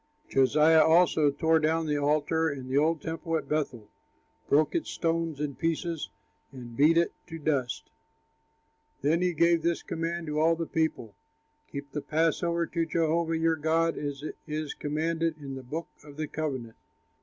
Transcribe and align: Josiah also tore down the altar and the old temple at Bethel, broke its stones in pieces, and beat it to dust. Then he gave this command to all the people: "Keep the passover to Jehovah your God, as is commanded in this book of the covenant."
Josiah 0.27 0.83
also 0.83 1.29
tore 1.29 1.59
down 1.59 1.85
the 1.85 1.95
altar 1.99 2.49
and 2.49 2.67
the 2.67 2.75
old 2.79 3.03
temple 3.03 3.37
at 3.37 3.47
Bethel, 3.47 3.87
broke 4.49 4.73
its 4.73 4.89
stones 4.89 5.39
in 5.39 5.53
pieces, 5.53 6.09
and 6.51 6.75
beat 6.75 6.97
it 6.97 7.13
to 7.27 7.37
dust. 7.37 7.91
Then 9.03 9.21
he 9.21 9.33
gave 9.35 9.61
this 9.61 9.83
command 9.83 10.25
to 10.25 10.39
all 10.39 10.55
the 10.55 10.65
people: 10.65 11.13
"Keep 11.71 11.91
the 11.91 12.01
passover 12.01 12.65
to 12.65 12.83
Jehovah 12.83 13.37
your 13.37 13.55
God, 13.55 13.95
as 13.95 14.23
is 14.47 14.73
commanded 14.73 15.37
in 15.37 15.53
this 15.53 15.65
book 15.65 15.89
of 16.03 16.17
the 16.17 16.27
covenant." 16.27 16.77